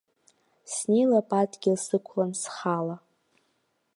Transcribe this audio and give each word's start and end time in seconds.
Снеилап 0.73 1.29
адгьыл 1.39 1.77
сықәланы 1.85 2.35
схала. 2.41 2.95